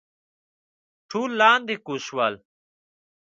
[1.09, 2.33] ټول لاندې کوز شول.